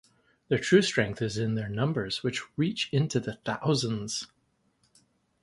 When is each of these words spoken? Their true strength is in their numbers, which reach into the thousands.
Their 0.47 0.57
true 0.57 0.81
strength 0.81 1.21
is 1.21 1.37
in 1.37 1.53
their 1.53 1.69
numbers, 1.69 2.23
which 2.23 2.41
reach 2.57 2.89
into 2.91 3.19
the 3.19 3.35
thousands. 3.45 4.25